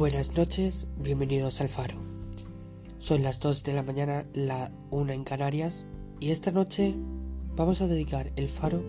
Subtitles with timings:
[0.00, 1.96] Buenas noches, bienvenidos al Faro.
[3.00, 5.84] Son las 2 de la mañana, la 1 en Canarias,
[6.20, 6.94] y esta noche
[7.54, 8.82] vamos a dedicar el Faro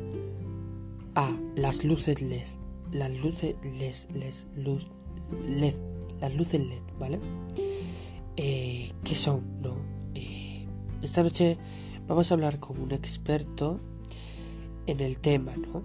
[1.16, 2.48] a las luces LED.
[2.94, 3.94] Las luces LED,
[4.56, 4.88] luz,
[5.50, 5.74] LED,
[6.22, 7.20] las luces LED, ¿vale?
[8.38, 9.62] Eh, ¿Qué son?
[9.62, 9.76] No.
[10.16, 10.66] Eh,
[11.02, 11.58] esta noche
[12.08, 13.82] vamos a hablar con un experto
[14.88, 15.84] en el tema, ¿no?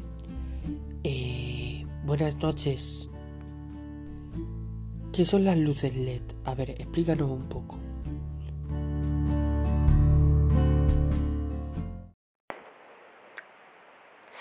[1.03, 3.11] Eh, buenas noches,
[5.17, 6.21] ¿Qué son las luces LED?
[6.45, 7.79] A ver, explícanos un poco.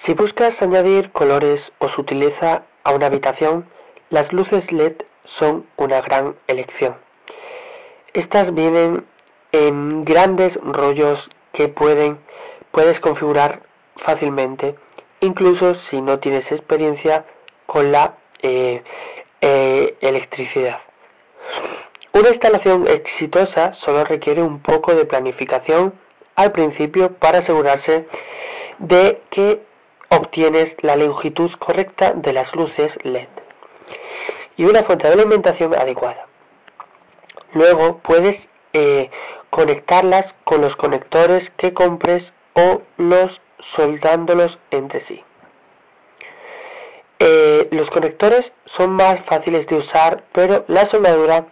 [0.03, 3.69] Si buscas añadir colores o sutileza a una habitación,
[4.09, 4.95] las luces LED
[5.39, 6.97] son una gran elección.
[8.11, 9.05] Estas vienen
[9.53, 12.19] en grandes rollos que pueden,
[12.71, 13.63] puedes configurar
[14.05, 14.75] fácilmente,
[15.21, 17.25] incluso si no tienes experiencia
[17.65, 18.83] con la eh,
[19.47, 20.79] eh, electricidad.
[22.13, 25.93] Una instalación exitosa solo requiere un poco de planificación
[26.35, 28.07] al principio para asegurarse
[28.79, 29.61] de que
[30.09, 33.27] obtienes la longitud correcta de las luces LED
[34.57, 36.25] y una fuente de alimentación adecuada.
[37.53, 38.41] Luego puedes
[38.73, 39.11] eh,
[39.51, 43.39] conectarlas con los conectores que compres o los
[43.75, 45.23] soldándolos entre sí.
[47.19, 51.47] Eh, los conectores son más fáciles de usar, pero la soldadura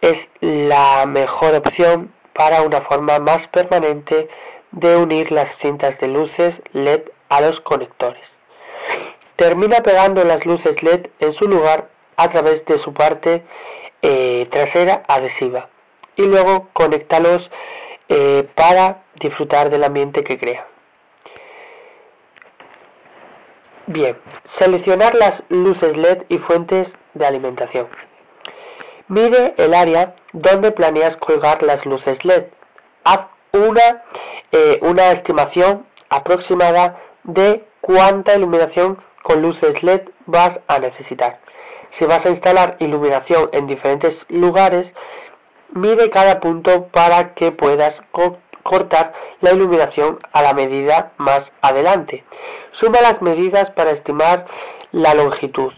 [0.00, 4.28] es la mejor opción para una forma más permanente
[4.72, 8.22] de unir las cintas de luces LED a los conectores.
[9.36, 13.44] Termina pegando las luces LED en su lugar a través de su parte
[14.02, 15.68] eh, trasera adhesiva
[16.16, 17.50] y luego conéctalos
[18.08, 20.66] eh, para disfrutar del ambiente que crea.
[23.86, 24.16] Bien,
[24.58, 27.86] seleccionar las luces LED y fuentes de alimentación.
[29.08, 32.44] Mide el área donde planeas colgar las luces LED.
[33.04, 34.02] Haz una,
[34.52, 41.40] eh, una estimación aproximada de cuánta iluminación con luces LED vas a necesitar.
[41.98, 44.90] Si vas a instalar iluminación en diferentes lugares,
[45.72, 47.94] mide cada punto para que puedas
[48.64, 52.24] cortar la iluminación a la medida más adelante.
[52.72, 54.46] Suma las medidas para estimar
[54.90, 55.72] la longitud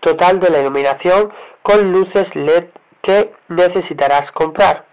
[0.00, 2.66] total de la iluminación con luces LED
[3.02, 4.84] que necesitarás comprar.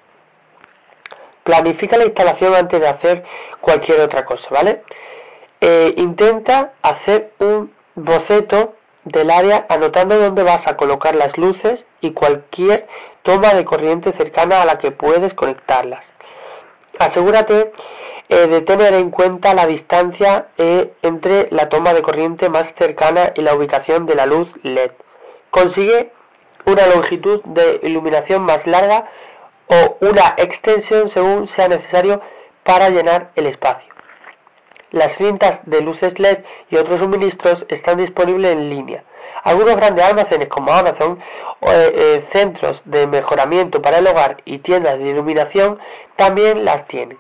[1.44, 3.24] Planifica la instalación antes de hacer
[3.62, 4.84] cualquier otra cosa, ¿vale?
[5.62, 12.12] Eh, intenta hacer un boceto del área anotando dónde vas a colocar las luces y
[12.12, 12.88] cualquier
[13.24, 16.04] toma de corriente cercana a la que puedes conectarlas.
[17.00, 17.74] Asegúrate
[18.30, 23.32] eh, de tener en cuenta la distancia eh, entre la toma de corriente más cercana
[23.36, 24.92] y la ubicación de la luz LED.
[25.52, 26.12] Consigue
[26.66, 29.10] una longitud de iluminación más larga
[29.68, 32.22] o una extensión según sea necesario
[32.64, 33.94] para llenar el espacio.
[34.92, 36.40] Las cintas de luces LED
[36.70, 39.04] y otros suministros están disponibles en línea.
[39.44, 41.20] Algunos grandes almacenes como Amazon,
[41.62, 45.80] eh, centros de mejoramiento para el hogar y tiendas de iluminación
[46.16, 47.18] también las tienen.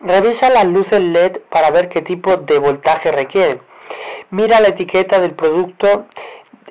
[0.00, 3.60] Revisa las luces LED para ver qué tipo de voltaje requieren.
[4.30, 6.06] Mira la etiqueta del producto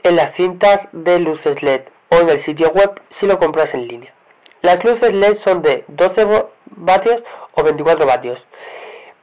[0.03, 3.87] en las cintas de luces LED o en el sitio web si lo compras en
[3.87, 4.13] línea.
[4.61, 8.39] Las luces LED son de 12 vatios o 24 vatios.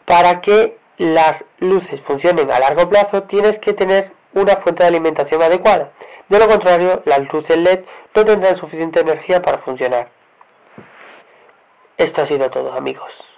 [0.06, 5.42] Para que las luces funcionen a largo plazo tienes que tener una fuente de alimentación
[5.42, 5.92] adecuada.
[6.28, 7.80] De lo contrario, las luces LED
[8.14, 10.10] no tendrán suficiente energía para funcionar.
[11.96, 13.29] Esto ha sido todo amigos.